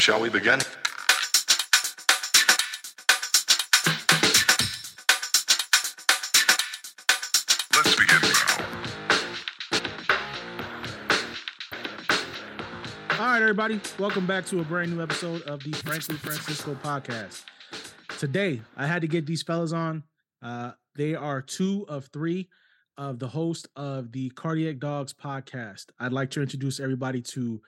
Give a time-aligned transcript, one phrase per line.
[0.00, 0.58] Shall we begin?
[7.74, 8.64] Let's begin now.
[13.18, 17.44] All right, everybody, welcome back to a brand new episode of the Frankly Francisco podcast.
[18.18, 20.04] Today, I had to get these fellas on.
[20.40, 22.48] Uh, they are two of three
[22.96, 25.86] of the host of the Cardiac Dogs podcast.
[25.98, 27.60] I'd like to introduce everybody to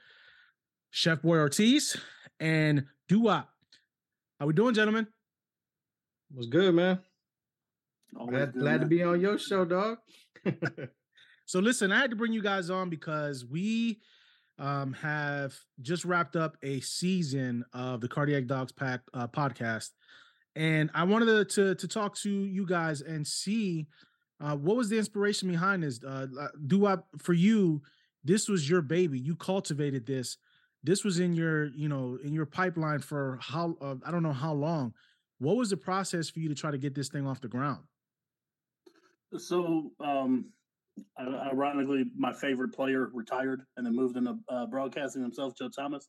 [0.91, 1.97] Chef Boy Ortiz
[2.41, 3.47] and Duwop.
[4.39, 5.07] How we doing, gentlemen?
[6.33, 6.99] What's good, man?
[8.19, 9.99] Always Glad, good, glad to be on your show, dog.
[11.51, 13.99] So listen, I had to bring you guys on because we
[14.61, 19.89] um, have just wrapped up a season of the Cardiac Dogs Pack uh, podcast,
[20.55, 23.89] and I wanted to, to to talk to you guys and see
[24.41, 25.99] uh, what was the inspiration behind this.
[26.05, 26.29] Uh,
[26.69, 27.83] do I for you?
[28.23, 29.19] This was your baby.
[29.19, 30.37] You cultivated this.
[30.83, 34.33] This was in your you know in your pipeline for how uh, I don't know
[34.33, 34.95] how long.
[35.39, 37.81] What was the process for you to try to get this thing off the ground?
[39.39, 40.47] So, um,
[41.19, 46.09] ironically, my favorite player retired and then moved into uh, broadcasting himself, Joe Thomas.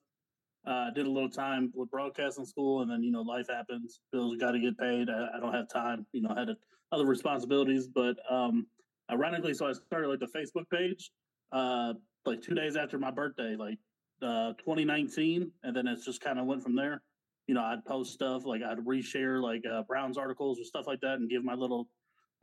[0.67, 3.99] Uh, did a little time with broadcasting school, and then you know life happens.
[4.11, 5.09] Bills got to get paid.
[5.09, 6.05] I, I don't have time.
[6.13, 6.49] You know, I had
[6.91, 7.87] other responsibilities.
[7.87, 8.67] But um,
[9.11, 11.09] ironically, so I started like the Facebook page,
[11.51, 11.93] uh,
[12.25, 13.79] like two days after my birthday, like
[14.21, 17.01] uh, 2019, and then it's just kind of went from there.
[17.47, 21.01] You know, I'd post stuff like I'd reshare like uh, Browns articles or stuff like
[21.01, 21.87] that, and give my little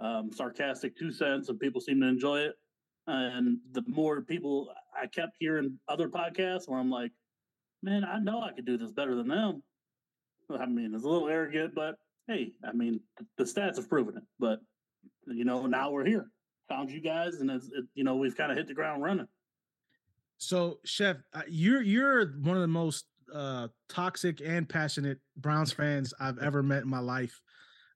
[0.01, 2.55] um, sarcastic two cents, and people seem to enjoy it.
[3.07, 7.11] And the more people I kept hearing other podcasts where I'm like,
[7.83, 9.63] man, I know I could do this better than them.
[10.51, 13.01] I mean, it's a little arrogant, but hey, I mean,
[13.37, 14.23] the stats have proven it.
[14.39, 14.61] But
[15.27, 16.31] you know, now we're here,
[16.69, 19.29] found you guys, and it's it, you know we've kind of hit the ground running.
[20.39, 26.15] So, Chef, uh, you're you're one of the most uh, toxic and passionate Browns fans
[26.19, 27.41] I've ever met in my life.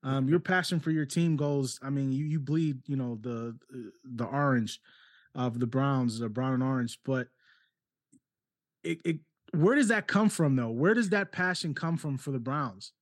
[0.04, 1.78] Um, your passion for your team goes.
[1.82, 2.80] I mean, you you bleed.
[2.86, 3.56] You know the
[4.04, 4.80] the orange
[5.34, 6.98] of the Browns, the brown and orange.
[7.04, 7.28] But
[8.82, 9.18] it, it
[9.54, 10.70] where does that come from, though?
[10.70, 12.92] Where does that passion come from for the Browns?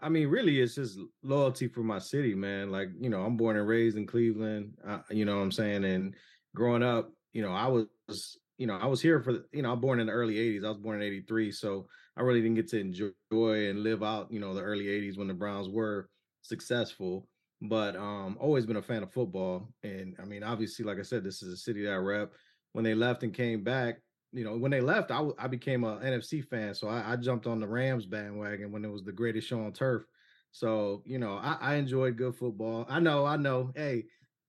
[0.00, 2.70] I mean, really, it's just loyalty for my city, man.
[2.70, 4.74] Like, you know, I'm born and raised in Cleveland.
[4.86, 5.84] Uh, you know what I'm saying?
[5.84, 6.14] And
[6.54, 9.70] growing up, you know, I was, you know, I was here for, the, you know,
[9.70, 10.64] I'm born in the early 80s.
[10.64, 11.52] I was born in 83.
[11.52, 15.16] So I really didn't get to enjoy and live out, you know, the early 80s
[15.16, 16.10] when the Browns were
[16.42, 17.28] successful.
[17.62, 19.68] But um, always been a fan of football.
[19.84, 22.32] And I mean, obviously, like I said, this is a city that I rep.
[22.72, 24.00] When they left and came back,
[24.32, 26.74] you know, when they left, I, I became a NFC fan.
[26.74, 29.72] So I, I jumped on the Rams bandwagon when it was the greatest show on
[29.72, 30.02] turf.
[30.50, 32.84] So, you know, I, I enjoyed good football.
[32.88, 33.70] I know, I know.
[33.76, 34.06] Hey,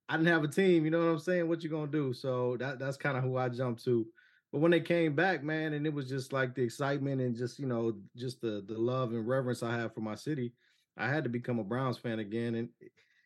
[0.10, 1.48] I didn't have a team, you know what I'm saying?
[1.48, 2.14] What you gonna do?
[2.14, 4.08] So that that's kind of who I jumped to.
[4.52, 7.60] But when they came back, man, and it was just like the excitement and just,
[7.60, 10.54] you know, just the the love and reverence I have for my city,
[10.98, 12.56] I had to become a Browns fan again.
[12.56, 12.70] And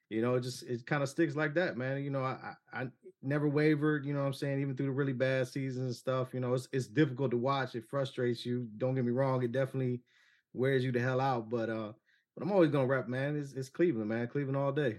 [0.09, 2.03] you know, it just it kind of sticks like that, man.
[2.03, 2.87] You know, I, I I
[3.21, 6.33] never wavered, you know what I'm saying, even through the really bad seasons and stuff.
[6.33, 7.75] You know, it's it's difficult to watch.
[7.75, 8.67] It frustrates you.
[8.77, 10.01] Don't get me wrong, it definitely
[10.53, 11.49] wears you the hell out.
[11.49, 11.93] But uh,
[12.35, 13.37] but I'm always gonna rap, man.
[13.37, 14.27] It's it's Cleveland, man.
[14.27, 14.97] Cleveland all day.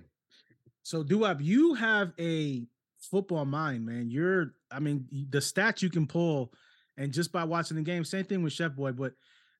[0.84, 2.66] So, Duwop, you have a
[2.98, 4.10] football mind, man.
[4.10, 6.52] You're, I mean, the stats you can pull,
[6.96, 9.14] and just by watching the game, same thing with Chef Boy, but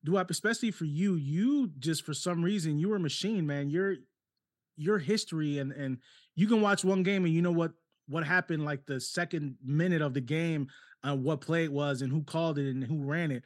[0.06, 3.70] Duwop, especially for you, you just for some reason you were a machine, man.
[3.70, 3.96] Your
[4.76, 5.98] your history and and
[6.34, 7.72] you can watch one game and you know what
[8.06, 10.68] what happened like the second minute of the game,
[11.08, 13.42] uh, what play it was, and who called it and who ran it.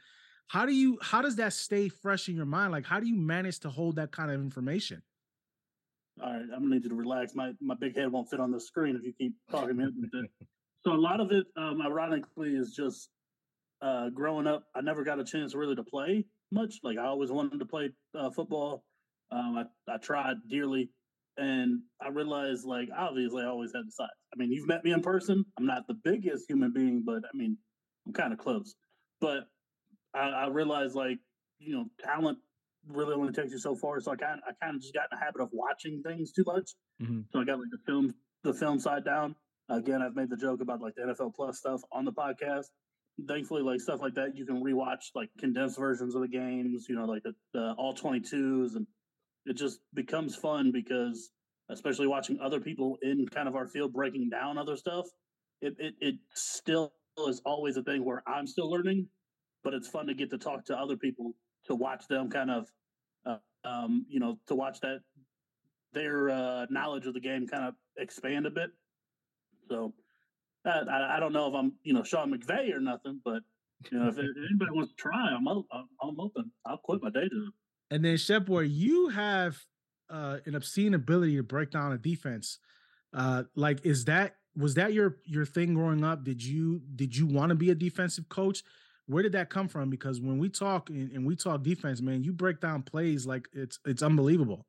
[0.48, 2.72] How do you how does that stay fresh in your mind?
[2.72, 5.02] Like, how do you manage to hold that kind of information?
[6.22, 7.34] All right, I'm gonna need you to relax.
[7.34, 9.86] My my big head won't fit on the screen if you keep talking me.
[10.84, 13.08] So a lot of it, um, ironically, is just
[13.82, 14.64] uh, growing up.
[14.74, 16.76] I never got a chance really to play much.
[16.82, 18.84] Like I always wanted to play uh, football.
[19.30, 20.90] Um, I I tried dearly,
[21.36, 24.08] and I realized like obviously I always had the size.
[24.32, 25.44] I mean, you've met me in person.
[25.58, 27.56] I'm not the biggest human being, but I mean,
[28.06, 28.74] I'm kind of close.
[29.20, 29.48] But
[30.14, 31.18] I, I realized like
[31.58, 32.38] you know talent
[32.88, 34.00] really only takes you so far.
[34.00, 36.44] So I kind I kind of just got in the habit of watching things too
[36.46, 36.70] much.
[37.00, 37.24] Mhm.
[37.32, 39.36] So I got like the film the film side down.
[39.68, 42.66] Again, I've made the joke about like the NFL Plus stuff on the podcast.
[43.26, 46.86] Thankfully, like stuff like that, you can rewatch like condensed versions of the games.
[46.88, 48.86] You know, like the, the all twenty twos, and
[49.44, 51.30] it just becomes fun because,
[51.68, 55.06] especially watching other people in kind of our field breaking down other stuff,
[55.60, 56.92] it it, it still
[57.26, 59.08] is always a thing where I'm still learning,
[59.64, 61.34] but it's fun to get to talk to other people
[61.68, 62.68] to watch them kind of,
[63.24, 65.00] uh, um, you know, to watch that
[65.92, 68.70] their uh, knowledge of the game kind of expand a bit.
[69.68, 69.94] So
[70.66, 73.42] uh, I, I don't know if I'm, you know, Sean McVay or nothing, but
[73.90, 75.64] You know, if, anybody wants to try, I'm I'm
[76.02, 76.50] I'm open.
[76.66, 77.52] I'll quit my day job.
[77.90, 79.56] And then Chef Boy, you have
[80.10, 82.58] uh, an obscene ability to break down a defense.
[83.14, 86.24] Uh, like, is that was that your your thing growing up?
[86.24, 88.62] Did you did you want to be a defensive coach?
[89.08, 89.88] Where did that come from?
[89.88, 93.48] Because when we talk and, and we talk defense, man, you break down plays like
[93.52, 94.66] it's it's unbelievable.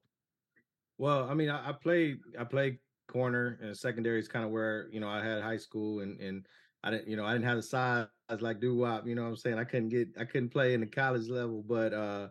[0.98, 4.88] Well, I mean, I, I played I played corner and secondary is kind of where
[4.92, 6.46] you know I had high school and and
[6.84, 8.08] I didn't you know I didn't have the size
[8.40, 9.06] like Duwop.
[9.06, 9.60] You know what I'm saying?
[9.60, 12.30] I couldn't get I couldn't play in the college level, but uh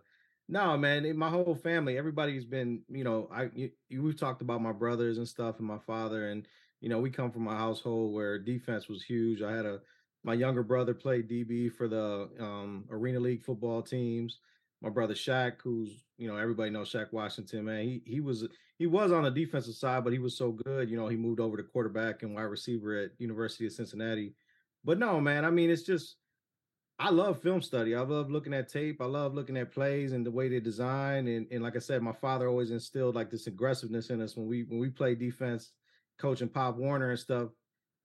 [0.49, 4.63] no man, my whole family, everybody's been you know I you, you, we've talked about
[4.63, 6.47] my brothers and stuff and my father and
[6.81, 9.43] you know we come from a household where defense was huge.
[9.43, 9.81] I had a
[10.25, 14.41] my younger brother played DB for the um, Arena League football teams
[14.81, 17.83] my brother Shaq, who's you know everybody knows Shaq Washington, man.
[17.83, 18.47] He he was
[18.79, 20.89] he was on the defensive side, but he was so good.
[20.89, 24.35] You know, he moved over to quarterback and wide receiver at University of Cincinnati.
[24.85, 26.17] But no, man, I mean, it's just
[26.99, 27.95] I love film study.
[27.95, 29.01] I love looking at tape.
[29.01, 31.27] I love looking at plays and the way they design.
[31.27, 34.47] And and like I said, my father always instilled like this aggressiveness in us when
[34.47, 35.73] we when we play defense,
[36.19, 37.51] coaching Pop Warner and stuff.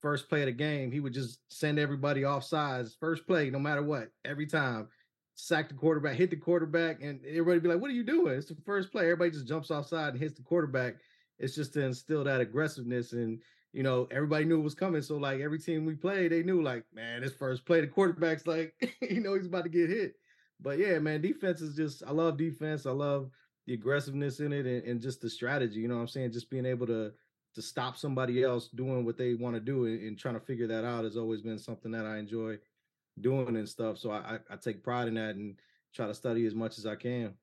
[0.03, 2.97] First play of the game, he would just send everybody off sides.
[2.99, 4.89] First play, no matter what, every time
[5.35, 8.49] sack the quarterback, hit the quarterback, and everybody be like, "What are you doing?" It's
[8.49, 9.05] the first play.
[9.05, 10.95] Everybody just jumps offside and hits the quarterback.
[11.39, 13.41] It's just to instill that aggressiveness, and
[13.71, 15.01] you know, everybody knew it was coming.
[15.01, 18.45] So like every team we played, they knew like, man, this first play, the quarterback's
[18.45, 18.73] like,
[19.09, 20.15] you know, he's about to get hit.
[20.59, 22.85] But yeah, man, defense is just I love defense.
[22.85, 23.29] I love
[23.67, 25.79] the aggressiveness in it and, and just the strategy.
[25.79, 26.33] You know what I'm saying?
[26.33, 27.13] Just being able to
[27.55, 30.85] to stop somebody else doing what they want to do and, trying to figure that
[30.85, 32.57] out has always been something that I enjoy
[33.21, 33.97] doing and stuff.
[33.97, 35.55] So I, I take pride in that and
[35.93, 37.33] try to study as much as I can.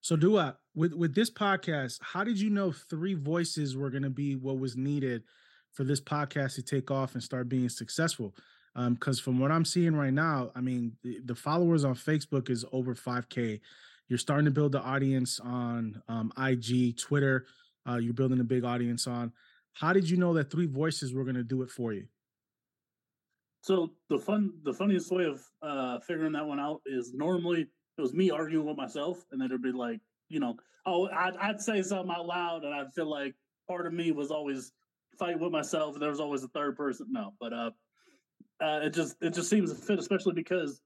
[0.00, 4.10] So Dua, with with this podcast, how did you know three voices were going to
[4.10, 5.22] be what was needed
[5.72, 8.34] for this podcast to take off and start being successful?
[8.74, 12.48] Because um, from what I'm seeing right now, I mean, the, the, followers on Facebook
[12.48, 13.60] is over 5K.
[14.08, 17.46] You're starting to build the audience on um, IG, Twitter.
[17.88, 19.32] Uh, you're building a big audience on.
[19.74, 22.06] How did you know that three voices were going to do it for you?
[23.62, 28.00] So the fun, the funniest way of uh, figuring that one out is normally it
[28.00, 30.56] was me arguing with myself, and then it'd be like, you know,
[30.86, 33.34] oh, I'd, I'd say something out loud, and I'd feel like
[33.68, 34.72] part of me was always
[35.18, 35.94] fighting with myself.
[35.94, 37.06] And there was always a third person.
[37.10, 37.70] No, but uh,
[38.60, 40.80] uh, it just it just seems to fit, especially because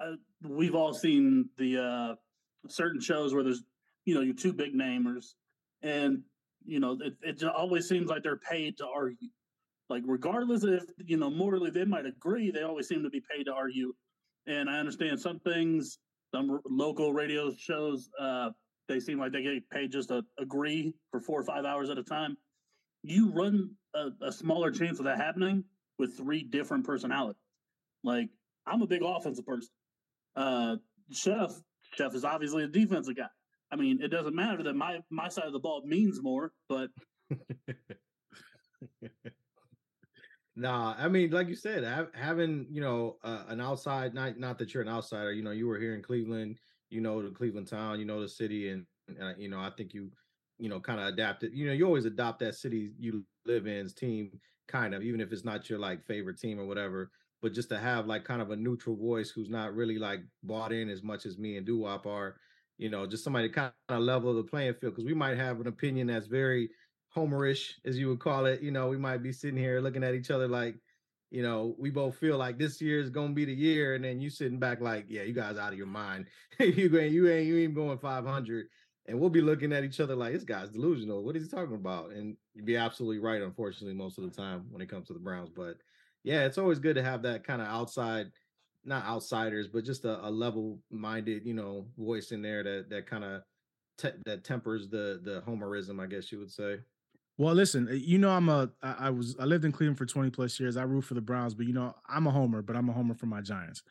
[0.00, 0.12] uh,
[0.42, 2.14] we've all seen the uh,
[2.68, 3.62] certain shows where there's
[4.04, 5.34] you know your two big namers,
[5.82, 6.22] and
[6.64, 9.28] you know it, it always seems like they're paid to argue
[9.90, 13.44] like regardless if you know morally they might agree, they always seem to be paid
[13.44, 13.92] to argue.
[14.46, 15.98] And I understand some things,
[16.32, 18.50] some local radio shows, uh,
[18.88, 21.98] they seem like they get paid just to agree for four or five hours at
[21.98, 22.36] a time.
[23.02, 25.64] You run a, a smaller chance of that happening
[25.98, 27.42] with three different personalities.
[28.04, 28.28] Like
[28.66, 29.70] I'm a big offensive person.
[30.36, 30.76] Uh,
[31.10, 31.52] Chef,
[31.96, 33.26] Chef is obviously a defensive guy.
[33.72, 36.90] I mean, it doesn't matter that my my side of the ball means more, but
[40.56, 44.74] Nah, I mean, like you said, having you know uh, an outside not not that
[44.74, 45.32] you're an outsider.
[45.32, 46.58] You know, you were here in Cleveland.
[46.90, 47.98] You know the Cleveland town.
[47.98, 50.10] You know the city, and, and you know I think you
[50.58, 51.52] you know kind of adapted.
[51.54, 54.38] You know, you always adopt that city you live in's team,
[54.68, 57.10] kind of, even if it's not your like favorite team or whatever.
[57.40, 60.72] But just to have like kind of a neutral voice who's not really like bought
[60.72, 62.36] in as much as me and Duwop are,
[62.80, 65.60] you know, just somebody to kind of level the playing field because we might have
[65.60, 66.70] an opinion that's very
[67.14, 68.62] homerish, as you would call it.
[68.62, 70.76] You know, we might be sitting here looking at each other like,
[71.30, 74.18] you know, we both feel like this year is gonna be the year, and then
[74.18, 76.28] you sitting back like, yeah, you guys out of your mind.
[76.58, 78.66] you ain't you ain't you ain't going 500,
[79.06, 81.22] and we'll be looking at each other like this guy's delusional.
[81.22, 82.12] What is he talking about?
[82.12, 85.18] And you'd be absolutely right, unfortunately, most of the time when it comes to the
[85.20, 85.50] Browns.
[85.54, 85.76] But
[86.24, 88.30] yeah, it's always good to have that kind of outside,
[88.84, 93.24] not outsiders, but just a, a level-minded, you know, voice in there that that kind
[93.24, 93.42] of
[93.98, 96.78] te- that tempers the the homerism, I guess you would say.
[97.38, 100.28] Well, listen, eh, you know, I'm a, I, was, I lived in Cleveland for 20
[100.28, 100.76] plus years.
[100.76, 103.14] I root for the Browns, but you know, I'm a homer, but I'm a homer
[103.14, 103.82] for my Giants.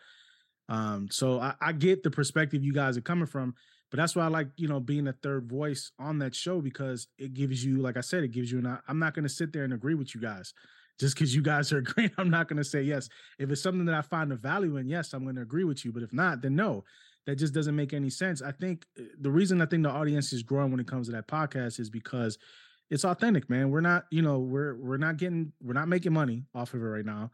[0.68, 3.56] Um, so I, I get the perspective you guys are coming from,
[3.90, 7.08] but that's why I like, you know, being a third voice on that show because
[7.18, 9.52] it gives you, like I said, it gives you, and I'm not going to sit
[9.52, 10.54] there and agree with you guys
[11.00, 12.12] just because you guys are agreeing.
[12.18, 13.10] I'm not going to say yes.
[13.38, 15.86] If it's something that I find a value in, yes, I'm going to agree with
[15.86, 15.92] you.
[15.92, 16.84] But if not, then no,
[17.26, 18.42] that just doesn't make any sense.
[18.42, 21.14] I think eh, the reason I think the audience is growing when it comes to
[21.14, 22.38] that podcast is because
[22.90, 23.70] it's authentic, man.
[23.70, 26.86] We're not, you know, we're we're not getting we're not making money off of it
[26.86, 27.32] right now.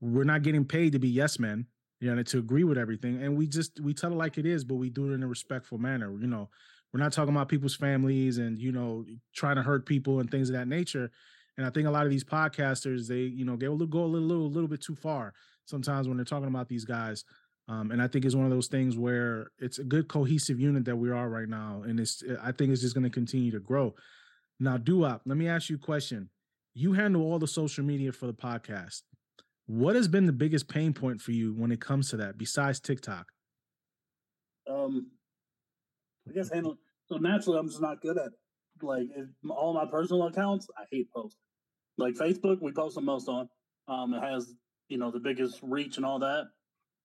[0.00, 1.66] We're not getting paid to be yes men,
[2.00, 3.22] you know, to agree with everything.
[3.22, 5.26] And we just we tell it like it is, but we do it in a
[5.26, 6.12] respectful manner.
[6.20, 6.50] You know,
[6.92, 10.50] we're not talking about people's families and you know trying to hurt people and things
[10.50, 11.10] of that nature.
[11.58, 14.06] And I think a lot of these podcasters, they you know, they will go a
[14.06, 15.34] little, little, little bit too far.
[15.66, 17.24] sometimes when they're talking about these guys.
[17.68, 20.86] Um, and I think it's one of those things where it's a good cohesive unit
[20.86, 23.60] that we are right now, and it's I think it's just going to continue to
[23.60, 23.94] grow.
[24.58, 26.30] Now, Duwop, let me ask you a question.
[26.72, 29.02] You handle all the social media for the podcast.
[29.66, 32.80] What has been the biggest pain point for you when it comes to that, besides
[32.80, 33.26] TikTok?
[34.70, 35.10] Um,
[36.26, 36.78] I guess handle.
[37.06, 38.32] So naturally, I'm just not good at it.
[38.82, 39.08] like
[39.50, 40.68] all my personal accounts.
[40.78, 41.47] I hate posting.
[41.98, 43.48] Like Facebook, we post the most on.
[43.88, 44.54] Um, it has
[44.88, 46.44] you know the biggest reach and all that.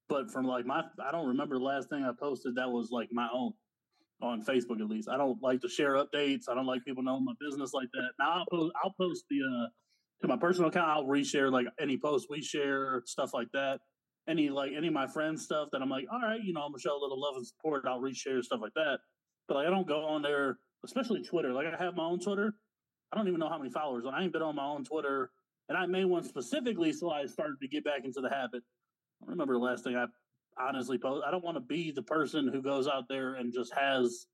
[0.09, 3.09] But from like my, I don't remember the last thing I posted that was like
[3.11, 3.53] my own
[4.21, 5.09] on Facebook at least.
[5.09, 6.43] I don't like to share updates.
[6.49, 8.09] I don't like people knowing my business like that.
[8.19, 9.67] Now I'll post, I'll post the uh,
[10.21, 10.89] to my personal account.
[10.89, 13.79] I'll reshare like any post we share, stuff like that.
[14.27, 16.71] Any like any of my friends stuff that I'm like, all right, you know, I'm
[16.71, 17.83] gonna show a little love and support.
[17.87, 18.99] I'll reshare stuff like that.
[19.47, 21.51] But like, I don't go on there, especially Twitter.
[21.51, 22.53] Like I have my own Twitter.
[23.13, 24.05] I don't even know how many followers.
[24.11, 25.29] I ain't been on my own Twitter,
[25.69, 28.63] and I made one specifically so I started to get back into the habit.
[29.21, 30.07] I remember the last thing I
[30.57, 31.23] honestly post.
[31.25, 34.25] I don't want to be the person who goes out there and just has,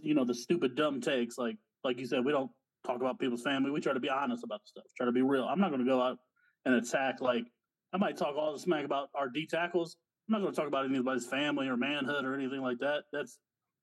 [0.00, 1.36] you know, the stupid dumb takes.
[1.36, 2.50] Like like you said, we don't
[2.86, 3.70] talk about people's family.
[3.70, 4.84] We try to be honest about stuff.
[4.96, 5.44] Try to be real.
[5.44, 6.16] I'm not going to go out
[6.64, 7.20] and attack.
[7.20, 7.44] Like
[7.92, 9.98] I might talk all the smack about our D tackles.
[10.28, 13.04] I'm not going to talk about anybody's family or manhood or anything like that.
[13.12, 13.38] That's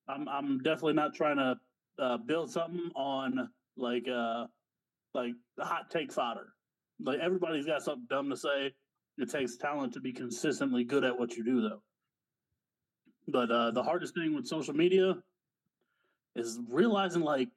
[0.08, 1.56] I'm I'm definitely not trying to
[1.98, 4.46] uh, build something on like uh
[5.14, 6.52] like hot take fodder.
[7.00, 8.72] Like everybody's got something dumb to say.
[9.18, 11.82] It takes talent to be consistently good at what you do, though.
[13.28, 15.14] But uh, the hardest thing with social media
[16.36, 17.48] is realizing like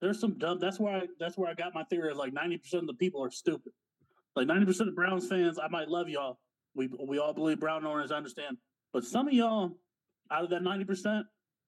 [0.00, 0.58] there's some dumb.
[0.60, 2.94] That's where I that's where I got my theory of like ninety percent of the
[2.94, 3.72] people are stupid.
[4.36, 6.38] Like ninety percent of Browns fans, I might love y'all.
[6.74, 8.58] We we all believe Brown owners understand,
[8.92, 9.72] but some of y'all
[10.30, 11.26] out of that ninety percent,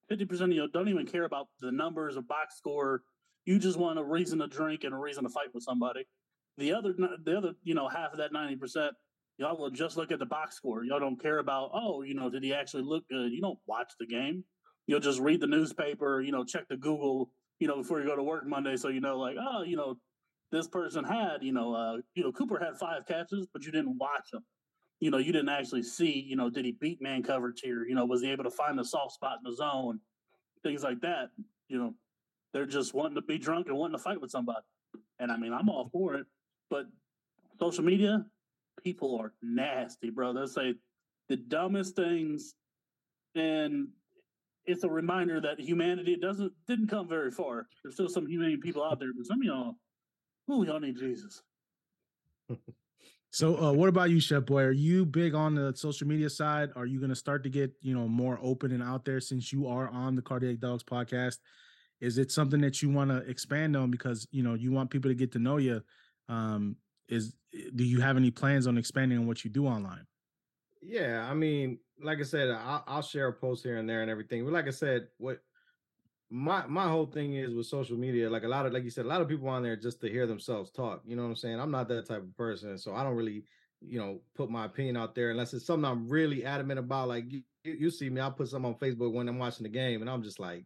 [0.09, 3.03] fifty percent of y'all don't even care about the numbers or box score.
[3.51, 6.07] You just want a reason to drink and a reason to fight with somebody.
[6.57, 8.93] The other, the other, you know, half of that ninety percent,
[9.39, 10.85] y'all will just look at the box score.
[10.85, 13.33] Y'all don't care about, oh, you know, did he actually look good?
[13.33, 14.45] You don't watch the game.
[14.87, 16.21] You'll just read the newspaper.
[16.21, 17.33] You know, check the Google.
[17.59, 19.97] You know, before you go to work Monday, so you know, like, oh, you know,
[20.53, 23.99] this person had, you know, uh, you know, Cooper had five catches, but you didn't
[23.99, 24.45] watch them.
[25.01, 27.85] You know, you didn't actually see, you know, did he beat man coverage here?
[27.85, 29.99] You know, was he able to find the soft spot in the zone?
[30.63, 31.31] Things like that.
[31.67, 31.95] You know,
[32.53, 34.65] they're just wanting to be drunk and wanting to fight with somebody.
[35.19, 36.27] And I mean, I'm all for it.
[36.69, 36.87] But
[37.59, 38.25] social media,
[38.83, 40.33] people are nasty, bro.
[40.33, 40.75] They'll say
[41.29, 42.55] the dumbest things,
[43.35, 43.89] and
[44.67, 47.67] it's a reminder that humanity doesn't didn't come very far.
[47.83, 49.75] There's still some humane people out there, but some of y'all,
[50.49, 51.43] oh, y'all need Jesus.
[53.33, 54.63] So, uh, what about you, Chef Boy?
[54.63, 56.71] Are you big on the social media side?
[56.75, 59.53] Are you going to start to get you know more open and out there since
[59.53, 61.37] you are on the Cardiac Dogs podcast?
[62.01, 65.11] Is it something that you want to expand on because you know you want people
[65.11, 65.83] to get to know you?
[66.29, 66.77] Um,
[67.09, 67.35] is
[67.75, 70.07] do you have any plans on expanding on what you do online?
[70.83, 74.11] Yeah, I mean, like I said, I'll, I'll share a post here and there and
[74.11, 74.45] everything.
[74.45, 75.41] But like I said, what
[76.31, 79.05] my my whole thing is with social media, like a lot of like you said,
[79.05, 81.03] a lot of people on there just to hear themselves talk.
[81.05, 81.61] You know what I'm saying?
[81.61, 83.45] I'm not that type of person, so I don't really,
[83.81, 87.09] you know, put my opinion out there unless it's something I'm really adamant about.
[87.09, 90.01] Like you, you see me, I'll put something on Facebook when I'm watching the game,
[90.01, 90.65] and I'm just like,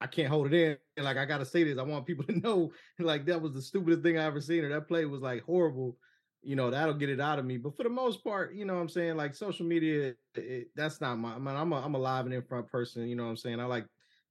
[0.00, 1.04] I can't hold it in.
[1.04, 1.78] Like I gotta say this.
[1.78, 4.68] I want people to know like that was the stupidest thing I ever seen, or
[4.68, 5.96] that play was like horrible.
[6.42, 7.56] You know, that'll get it out of me.
[7.56, 9.16] But for the most part, you know what I'm saying?
[9.16, 12.34] Like social media, it, that's not my I mean, I'm a I'm a live and
[12.34, 13.60] in front person, you know what I'm saying?
[13.60, 13.86] I like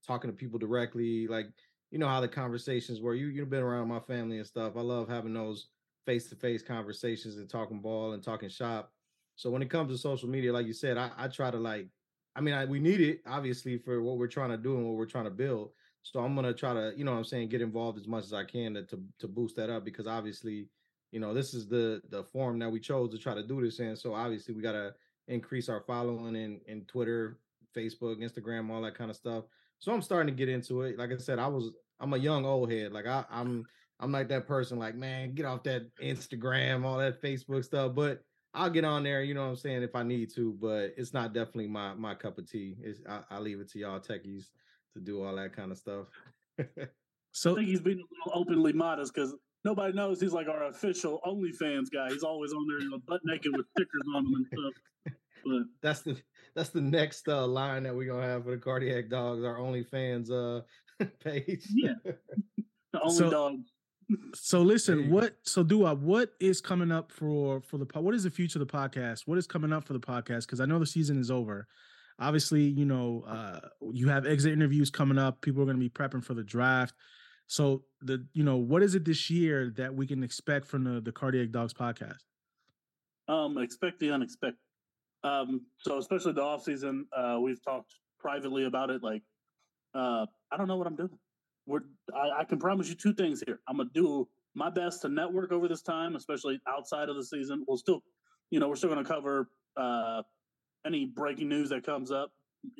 [0.06, 1.46] talking to people directly, like
[1.90, 3.14] you know how the conversations were.
[3.14, 4.74] You you've been around my family and stuff.
[4.76, 5.68] I love having those
[6.06, 8.92] face-to-face conversations and talking ball and talking shop.
[9.34, 11.88] So when it comes to social media, like you said, I, I try to like
[12.36, 14.96] I mean, I, we need it obviously for what we're trying to do and what
[14.96, 15.70] we're trying to build.
[16.02, 18.44] So I'm gonna try to, you know, I'm saying, get involved as much as I
[18.44, 20.68] can to, to to boost that up because obviously,
[21.10, 23.80] you know, this is the the form that we chose to try to do this
[23.80, 23.96] in.
[23.96, 24.94] So obviously, we gotta
[25.26, 27.38] increase our following in in Twitter,
[27.76, 29.44] Facebook, Instagram, all that kind of stuff.
[29.78, 30.98] So I'm starting to get into it.
[30.98, 32.92] Like I said, I was I'm a young old head.
[32.92, 33.64] Like I, I'm
[33.98, 34.78] I'm like that person.
[34.78, 37.94] Like man, get off that Instagram, all that Facebook stuff.
[37.94, 38.22] But
[38.56, 41.12] I'll get on there, you know what I'm saying, if I need to, but it's
[41.12, 42.76] not definitely my my cup of tea.
[42.82, 44.46] It's I, I leave it to y'all techies
[44.94, 46.06] to do all that kind of stuff.
[47.32, 49.34] so I think he's being a little openly modest because
[49.64, 52.08] nobody knows he's like our official OnlyFans guy.
[52.08, 55.14] He's always on there, you know, butt naked with stickers on him and stuff.
[55.44, 56.16] But that's the
[56.54, 60.30] that's the next uh, line that we're gonna have for the cardiac dogs, our OnlyFans
[60.30, 60.62] uh
[61.22, 61.66] page.
[61.74, 61.92] Yeah.
[62.94, 63.70] The only So- dogs.
[64.34, 65.08] So listen, Hey.
[65.08, 68.60] what so do I what is coming up for for the what is the future
[68.60, 69.22] of the podcast?
[69.26, 70.46] What is coming up for the podcast?
[70.46, 71.66] Because I know the season is over.
[72.18, 73.60] Obviously, you know, uh
[73.92, 75.40] you have exit interviews coming up.
[75.42, 76.94] People are gonna be prepping for the draft.
[77.48, 81.00] So the you know, what is it this year that we can expect from the
[81.00, 82.18] the Cardiac Dogs podcast?
[83.28, 84.58] Um, expect the unexpected.
[85.24, 89.02] Um, so especially the off season, uh, we've talked privately about it.
[89.02, 89.22] Like,
[89.94, 91.10] uh, I don't know what I'm doing.
[91.66, 91.80] We're,
[92.14, 93.60] I, I can promise you two things here.
[93.68, 97.64] I'm gonna do my best to network over this time, especially outside of the season.
[97.66, 98.02] We'll still,
[98.50, 100.22] you know, we're still gonna cover uh,
[100.86, 102.32] any breaking news that comes up.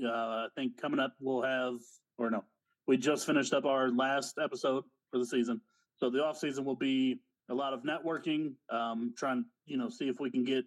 [0.03, 1.77] Uh, I think coming up we'll have,
[2.19, 2.45] or no,
[2.87, 5.61] we just finished up our last episode for the season.
[5.97, 10.09] So the off season will be a lot of networking, um, trying you know see
[10.09, 10.65] if we can get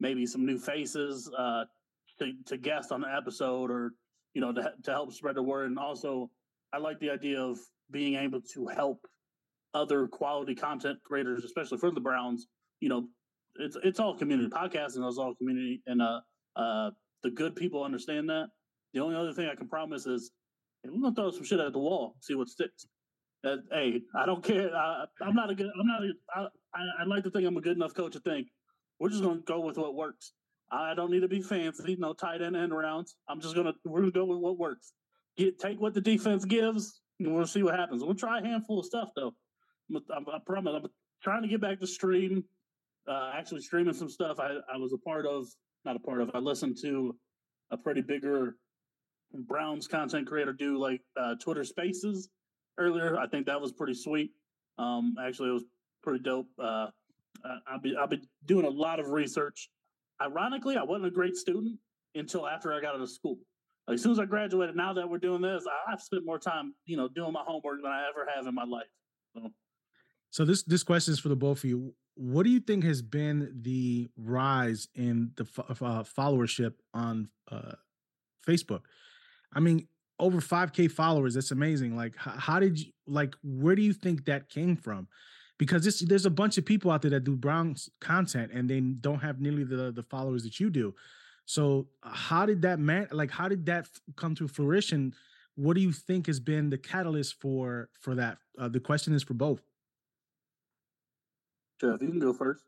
[0.00, 1.64] maybe some new faces uh,
[2.18, 3.92] to to guest on the episode or
[4.34, 5.68] you know to to help spread the word.
[5.68, 6.30] And also,
[6.72, 7.58] I like the idea of
[7.90, 9.06] being able to help
[9.74, 12.46] other quality content creators, especially for the Browns.
[12.80, 13.08] You know,
[13.56, 16.20] it's it's all community podcasting is all community, and uh,
[16.56, 16.90] uh,
[17.22, 18.48] the good people understand that.
[18.94, 20.30] The only other thing I can promise is
[20.82, 22.86] hey, we're gonna throw some shit at the wall, see what sticks.
[23.44, 24.74] Uh, hey, I don't care.
[24.74, 25.70] I, I'm not a good.
[25.78, 26.02] I'm not.
[26.02, 26.42] A, I,
[26.74, 28.48] I, I'd like to think I'm a good enough coach to think
[28.98, 30.32] we're just gonna go with what works.
[30.70, 33.16] I don't need to be fancy, no tight end end rounds.
[33.28, 34.92] I'm just gonna we're gonna go with what works.
[35.36, 38.04] Get take what the defense gives, and we'll see what happens.
[38.04, 39.34] We'll try a handful of stuff though.
[39.94, 40.74] I'm, I promise.
[40.76, 40.90] I'm
[41.22, 42.44] trying to get back to stream.
[43.08, 45.46] Uh, actually, streaming some stuff I, I was a part of,
[45.84, 46.30] not a part of.
[46.34, 47.16] I listened to
[47.70, 48.56] a pretty bigger
[49.32, 52.28] Browns content creator do like uh, Twitter Spaces
[52.78, 53.18] earlier.
[53.18, 54.30] I think that was pretty sweet.
[54.78, 55.64] Um, actually, it was
[56.02, 56.46] pretty dope.
[56.62, 56.88] Uh,
[57.66, 59.70] I'll be I'll be doing a lot of research.
[60.20, 61.78] Ironically, I wasn't a great student
[62.14, 63.38] until after I got out of school.
[63.90, 66.96] As soon as I graduated, now that we're doing this, I've spent more time, you
[66.96, 68.86] know, doing my homework than I ever have in my life.
[69.34, 69.50] So,
[70.30, 71.94] so this this question is for the both of you.
[72.14, 77.72] What do you think has been the rise in the uh, followership on uh,
[78.46, 78.82] Facebook?
[79.52, 79.88] I mean,
[80.22, 84.24] over 5k followers that's amazing like how, how, did you like where do you think
[84.24, 85.08] that came from
[85.58, 88.78] because this, there's a bunch of people out there that do browns content and they
[88.80, 90.94] don't have nearly the the followers that you do
[91.44, 95.14] so how did that man like how did that come to fruition
[95.54, 99.22] what do you think has been the catalyst for for that uh, the question is
[99.22, 99.62] for both
[101.82, 102.62] Chef, you can go first.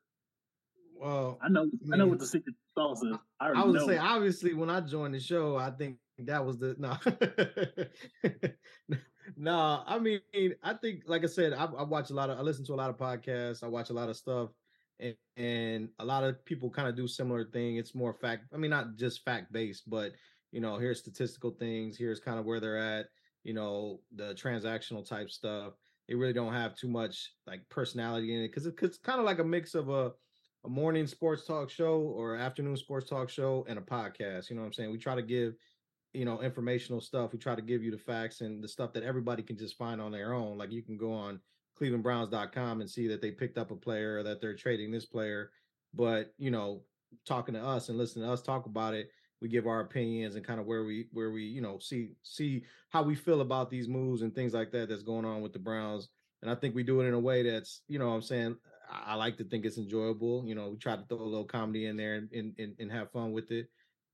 [0.96, 3.16] Well, I know, I know what the secret sauce is.
[3.38, 3.87] I, I would know.
[3.87, 6.96] say, obviously, when I joined the show, I think that was the no.
[9.37, 10.20] no, I mean,
[10.62, 12.77] I think, like I said, I, I, watch a lot of, I listen to a
[12.77, 14.51] lot of podcasts, I watch a lot of stuff,
[15.00, 17.76] and, and a lot of people kind of do similar thing.
[17.76, 20.12] It's more fact, I mean, not just fact based, but
[20.52, 23.07] you know, here's statistical things, here's kind of where they're at,
[23.42, 25.74] you know, the transactional type stuff.
[26.09, 29.38] They really don't have too much like personality in it because it's kind of like
[29.38, 30.12] a mix of a
[30.64, 34.48] a morning sports talk show or afternoon sports talk show and a podcast.
[34.48, 34.90] You know what I'm saying?
[34.90, 35.54] We try to give
[36.14, 39.02] you know informational stuff we try to give you the facts and the stuff that
[39.02, 41.40] everybody can just find on their own like you can go on
[41.81, 45.51] clevelandbrowns.com and see that they picked up a player or that they're trading this player
[45.93, 46.83] but you know
[47.27, 49.11] talking to us and listening to us talk about it
[49.41, 52.63] we give our opinions and kind of where we where we you know see see
[52.91, 55.59] how we feel about these moves and things like that that's going on with the
[55.59, 56.09] browns
[56.43, 58.57] and i think we do it in a way that's you know i'm saying
[58.91, 61.45] i, I like to think it's enjoyable you know we try to throw a little
[61.45, 63.69] comedy in there and, and, and have fun with it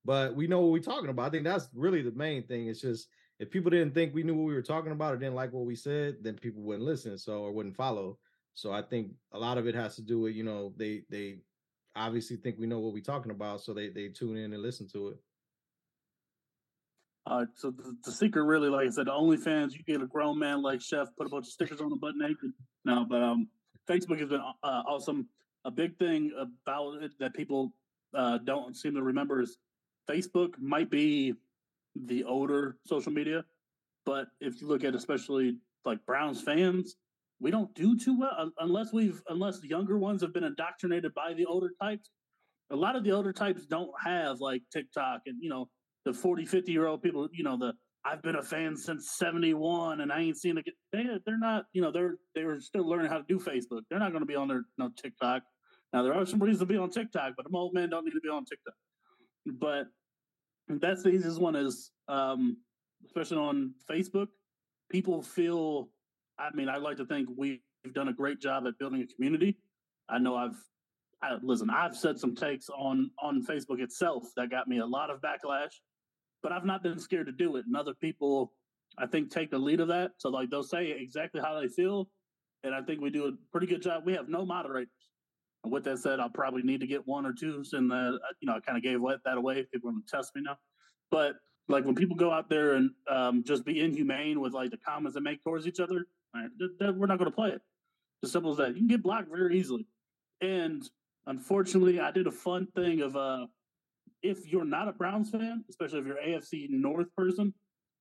[0.04, 1.26] but we know what we're talking about.
[1.26, 2.68] I think that's really the main thing.
[2.68, 3.08] It's just
[3.40, 5.64] if people didn't think we knew what we were talking about or didn't like what
[5.64, 8.18] we said, then people wouldn't listen, so or wouldn't follow.
[8.52, 11.38] So I think a lot of it has to do with you know they they
[11.96, 14.86] obviously think we know what we're talking about, so they they tune in and listen
[14.92, 15.18] to it.
[17.26, 20.38] Uh, so the, the, secret really, like I said, the OnlyFans, you get a grown
[20.38, 22.50] man like Chef, put a bunch of stickers on the butt naked.
[22.84, 23.46] No, but um,
[23.88, 25.28] Facebook has been uh, awesome.
[25.64, 27.72] A big thing about it that people
[28.14, 29.58] uh, don't seem to remember is
[30.08, 31.34] Facebook might be
[31.94, 33.44] the older social media,
[34.06, 36.96] but if you look at especially like Browns fans,
[37.40, 41.46] we don't do too well unless we've unless younger ones have been indoctrinated by the
[41.46, 42.10] older types.
[42.70, 45.68] A lot of the older types don't have like TikTok and you know
[46.04, 47.72] the 40, 50 year old people, you know, the
[48.04, 50.64] I've been a fan since 71 and I ain't seen it.
[50.90, 53.82] They, they're not, you know, they're they're still learning how to do Facebook.
[53.90, 55.42] They're not going to be on their no TikTok.
[55.92, 58.12] Now there are some reasons to be on TikTok, but them old men don't need
[58.12, 58.74] to be on TikTok.
[59.46, 59.86] But
[60.78, 62.56] that's the easiest one is um,
[63.06, 64.28] especially on Facebook.
[64.90, 65.88] People feel.
[66.38, 67.60] I mean, I like to think we've
[67.94, 69.58] done a great job at building a community.
[70.08, 70.56] I know I've
[71.22, 71.70] I, listen.
[71.70, 75.72] I've said some takes on on Facebook itself that got me a lot of backlash,
[76.42, 77.66] but I've not been scared to do it.
[77.66, 78.52] And other people,
[78.98, 80.12] I think, take the lead of that.
[80.18, 82.08] So like they'll say exactly how they feel,
[82.64, 84.04] and I think we do a pretty good job.
[84.06, 84.88] We have no moderators.
[85.64, 87.62] With that said, I'll probably need to get one or two.
[87.72, 89.66] And uh, you know, I kind of gave that away.
[89.72, 90.56] People going to test me now.
[91.10, 91.34] But
[91.68, 95.14] like when people go out there and um, just be inhumane with like the comments
[95.14, 97.60] they make towards each other, right, th- th- we're not going to play it.
[98.22, 98.68] As simple as that.
[98.68, 99.86] You can get blocked very easily.
[100.40, 100.88] And
[101.26, 103.46] Unfortunately, I did a fun thing of uh,
[104.22, 107.52] if you're not a Browns fan, especially if you're AFC North person,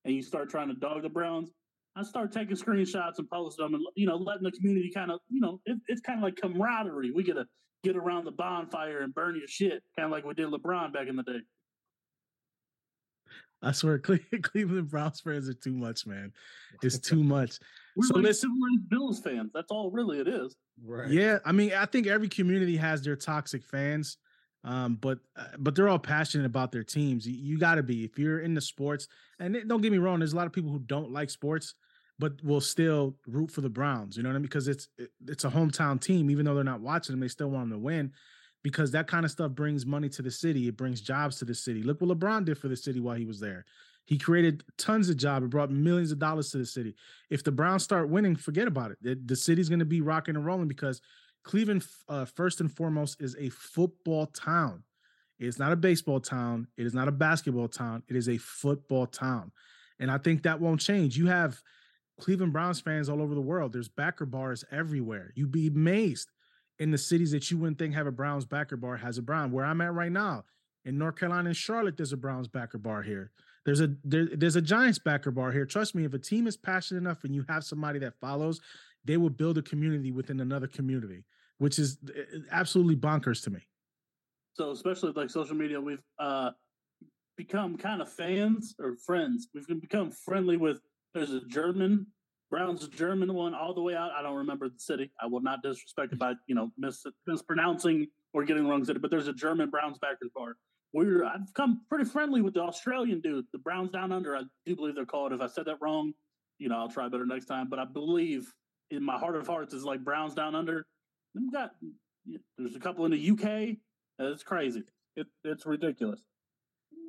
[0.04, 1.50] and you start trying to dog the Browns,
[2.00, 5.20] I start taking screenshots and posting them, and you know, letting the community kind of,
[5.28, 7.10] you know, it, it's kind of like camaraderie.
[7.10, 7.44] We get to
[7.84, 11.08] get around the bonfire and burn your shit, kind of like we did LeBron back
[11.08, 11.40] in the day.
[13.62, 16.32] I swear, Cle- Cleveland Browns fans are too much, man.
[16.82, 17.58] It's too much.
[17.96, 18.50] We're So like listen-
[18.88, 19.50] Bills fans.
[19.52, 20.56] That's all really it is.
[20.82, 21.10] Right.
[21.10, 24.16] Yeah, I mean, I think every community has their toxic fans,
[24.64, 27.26] um, but uh, but they're all passionate about their teams.
[27.28, 29.06] You, you got to be if you're into sports.
[29.38, 31.74] And it- don't get me wrong, there's a lot of people who don't like sports,
[32.20, 34.16] but will still root for the Browns.
[34.16, 34.42] You know what I mean?
[34.42, 37.50] Because it's it- it's a hometown team, even though they're not watching them, they still
[37.50, 38.12] want them to win.
[38.62, 40.68] Because that kind of stuff brings money to the city.
[40.68, 41.82] It brings jobs to the city.
[41.82, 43.64] Look what LeBron did for the city while he was there.
[44.04, 46.94] He created tons of jobs and brought millions of dollars to the city.
[47.30, 48.98] If the Browns start winning, forget about it.
[49.00, 51.00] The, the city's going to be rocking and rolling because
[51.42, 54.82] Cleveland, uh, first and foremost, is a football town.
[55.38, 56.66] It's not a baseball town.
[56.76, 58.02] It is not a basketball town.
[58.08, 59.52] It is a football town.
[59.98, 61.16] And I think that won't change.
[61.16, 61.62] You have
[62.20, 63.72] Cleveland Browns fans all over the world.
[63.72, 65.32] There's backer bars everywhere.
[65.34, 66.30] You'd be amazed
[66.78, 69.52] in the cities that you wouldn't think have a Browns backer bar has a Brown.
[69.52, 70.44] Where I'm at right now
[70.84, 73.32] in North Carolina and Charlotte, there's a Browns backer bar here.
[73.66, 75.66] There's a there, there's a Giants backer bar here.
[75.66, 78.60] Trust me, if a team is passionate enough and you have somebody that follows,
[79.04, 81.24] they will build a community within another community,
[81.58, 83.60] which is uh, absolutely bonkers to me.
[84.54, 86.50] So especially like social media, we've uh,
[87.36, 89.48] become kind of fans or friends.
[89.54, 90.80] We've become friendly with.
[91.14, 92.06] There's a German
[92.50, 94.10] Browns German one all the way out.
[94.10, 95.10] I don't remember the city.
[95.20, 98.98] I will not disrespect by you know mis- mispronouncing or getting wrong city.
[98.98, 100.56] But there's a German Browns backers bar.
[100.92, 104.36] We're I've become pretty friendly with the Australian dude, the Browns Down Under.
[104.36, 105.32] I do believe they're called.
[105.32, 106.12] If I said that wrong,
[106.58, 107.68] you know I'll try better next time.
[107.68, 108.52] But I believe
[108.90, 110.86] in my heart of hearts is like Browns Down Under.
[111.34, 111.70] Them got
[112.58, 113.76] there's a couple in the UK.
[114.18, 114.82] It's crazy.
[115.16, 116.20] It, it's ridiculous.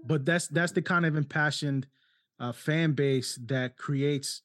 [0.06, 1.88] but that's that's the kind of impassioned
[2.42, 4.42] uh, fan base that creates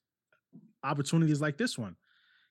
[0.84, 1.96] opportunities like this one.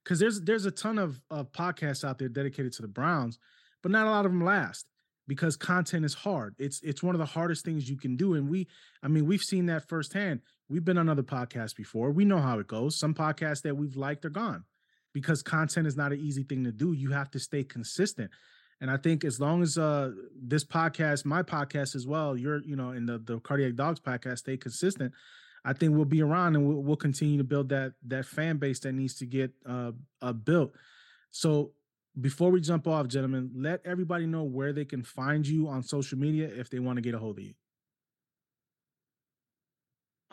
[0.03, 3.39] Because there's there's a ton of, of podcasts out there dedicated to the browns
[3.86, 4.88] but not a lot of them last
[5.27, 6.55] because content is hard.
[6.58, 8.67] It's it's one of the hardest things you can do and we
[9.03, 10.41] i mean we've seen that firsthand.
[10.67, 12.10] We've been on other podcasts before.
[12.10, 12.97] We know how it goes.
[12.97, 14.63] Some podcasts that we've liked are gone
[15.13, 16.93] because content is not an easy thing to do.
[16.93, 18.31] You have to stay consistent
[18.86, 22.76] and I think as long as uh this podcast, my podcast as well, you're you
[22.76, 25.12] know in the the cardiac dogs podcast, stay consistent.
[25.65, 28.80] I think we'll be around and we'll, we'll continue to build that that fan base
[28.82, 30.74] that needs to get uh, uh built.
[31.32, 31.71] So
[32.21, 36.19] before we jump off, gentlemen, let everybody know where they can find you on social
[36.19, 37.56] media if they want to get a hold of you.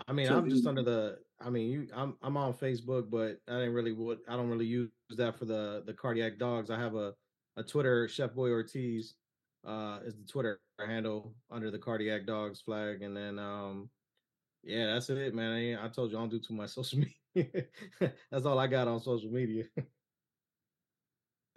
[0.07, 1.17] I mean, So I'm just under the.
[1.41, 1.89] I mean, you.
[1.97, 3.93] I'm I'm on Facebook, but I didn't really.
[3.93, 6.71] What I don't really use that for the the cardiac dogs.
[6.71, 7.15] I have a
[7.57, 8.09] a Twitter.
[8.09, 9.15] Chef Boy Ortiz
[9.67, 13.89] uh is the Twitter handle under the cardiac dogs flag, and then um,
[14.63, 15.53] yeah, that's it, man.
[15.53, 17.65] I, I told you I don't do too much social media.
[18.31, 19.65] that's all I got on social media.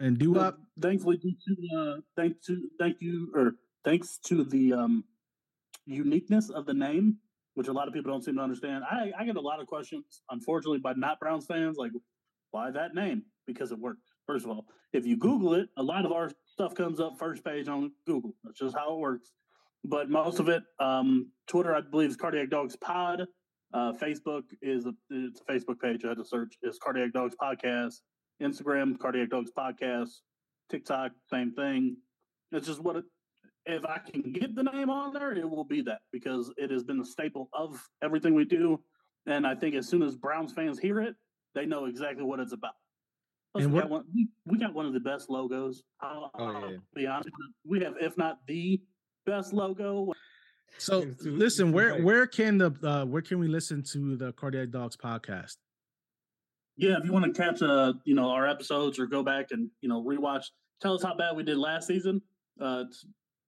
[0.00, 0.58] And do up.
[0.80, 3.54] thankfully, due to uh, thank to thank you or
[3.84, 5.04] thanks to the um,
[5.86, 7.16] uniqueness of the name,
[7.54, 8.84] which a lot of people don't seem to understand.
[8.90, 11.92] I, I get a lot of questions, unfortunately, by not Browns fans, like
[12.50, 13.22] why that name?
[13.46, 14.10] Because it worked.
[14.26, 17.44] First of all, if you Google it, a lot of our stuff comes up first
[17.44, 18.34] page on Google.
[18.44, 19.32] That's just how it works.
[19.84, 23.26] But most of it, um, Twitter, I believe, is Cardiac Dogs Pod.
[23.72, 26.04] Uh, Facebook is a, it's a Facebook page.
[26.04, 26.54] I had to search.
[26.62, 28.00] Is Cardiac Dogs Podcast.
[28.42, 30.10] Instagram, Cardiac Dogs Podcast,
[30.70, 31.96] TikTok, same thing.
[32.52, 33.04] It's just what it,
[33.64, 36.84] if I can get the name on there, it will be that because it has
[36.84, 38.80] been a staple of everything we do.
[39.26, 41.16] And I think as soon as Browns fans hear it,
[41.54, 42.74] they know exactly what it's about.
[43.56, 45.82] Plus, And we, what- got one, we, we got one of the best logos.
[46.00, 46.76] I'll, Oh, I'll yeah.
[46.94, 47.30] be honest.
[47.64, 48.80] We have, if not the
[49.24, 50.12] best logo.
[50.78, 54.96] So listen, where where can the uh, where can we listen to the Cardiac Dogs
[54.96, 55.56] podcast?
[56.76, 59.70] Yeah, if you want to catch uh, you know, our episodes or go back and
[59.80, 60.46] you know rewatch,
[60.82, 62.20] tell us how bad we did last season.
[62.60, 62.84] Uh,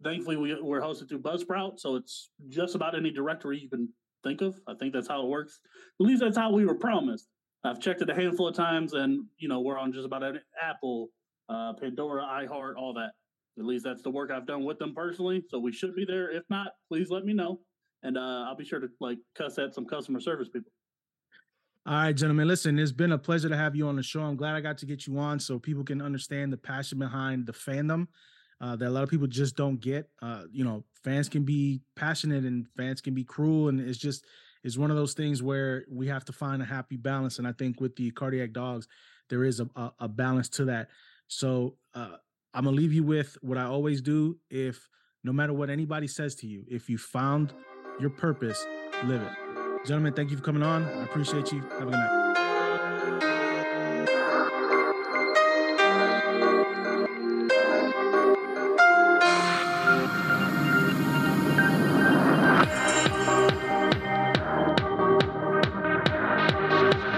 [0.02, 3.90] thankfully, we we're hosted through Buzzsprout, so it's just about any directory you can
[4.24, 4.58] think of.
[4.66, 5.60] I think that's how it works.
[6.00, 7.26] At least that's how we were promised.
[7.64, 10.38] I've checked it a handful of times, and you know we're on just about any,
[10.60, 11.08] Apple,
[11.48, 13.12] uh, Pandora, iHeart, all that.
[13.58, 15.42] At least that's the work I've done with them personally.
[15.48, 16.30] So we should be there.
[16.30, 17.60] If not, please let me know,
[18.02, 20.70] and uh, I'll be sure to like cuss at some customer service people.
[21.86, 22.46] All right, gentlemen.
[22.46, 24.20] Listen, it's been a pleasure to have you on the show.
[24.20, 27.46] I'm glad I got to get you on so people can understand the passion behind
[27.46, 28.08] the fandom
[28.60, 30.08] uh, that a lot of people just don't get.
[30.20, 34.26] Uh, you know, fans can be passionate and fans can be cruel, and it's just
[34.64, 37.38] it's one of those things where we have to find a happy balance.
[37.38, 38.88] And I think with the cardiac dogs,
[39.28, 40.88] there is a, a, a balance to that.
[41.28, 42.16] So uh,
[42.54, 44.38] I'm gonna leave you with what I always do.
[44.50, 44.88] If
[45.24, 47.52] no matter what anybody says to you, if you found
[48.00, 48.64] your purpose,
[49.04, 49.86] live it.
[49.86, 50.84] Gentlemen, thank you for coming on.
[50.84, 51.60] I appreciate you.
[51.60, 52.17] Have a good night.